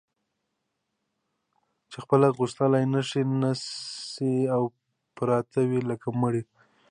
چي 1.89 1.97
خپل 2.03 2.19
حق 2.25 2.35
غوښتلای 2.41 2.85
نه 3.41 3.51
سي 4.11 4.31
او 4.55 4.63
پراته 5.17 5.61
وي 5.69 5.79
لکه 5.89 6.07
مړي 6.21 6.41